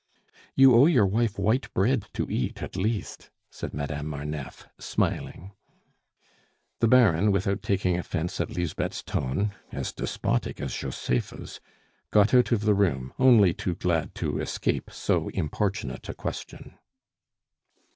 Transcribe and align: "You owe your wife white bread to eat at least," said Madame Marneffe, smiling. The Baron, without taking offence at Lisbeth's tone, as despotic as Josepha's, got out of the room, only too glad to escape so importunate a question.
"You 0.55 0.73
owe 0.73 0.87
your 0.87 1.05
wife 1.05 1.37
white 1.37 1.71
bread 1.75 2.05
to 2.13 2.27
eat 2.27 2.63
at 2.63 2.75
least," 2.75 3.29
said 3.51 3.71
Madame 3.71 4.07
Marneffe, 4.07 4.67
smiling. 4.79 5.51
The 6.79 6.87
Baron, 6.87 7.31
without 7.31 7.61
taking 7.61 7.99
offence 7.99 8.41
at 8.41 8.49
Lisbeth's 8.49 9.03
tone, 9.03 9.51
as 9.71 9.91
despotic 9.93 10.59
as 10.59 10.73
Josepha's, 10.73 11.59
got 12.09 12.33
out 12.33 12.51
of 12.51 12.61
the 12.61 12.73
room, 12.73 13.13
only 13.19 13.53
too 13.53 13.75
glad 13.75 14.15
to 14.15 14.39
escape 14.39 14.89
so 14.89 15.29
importunate 15.35 16.09
a 16.09 16.15
question. 16.15 16.79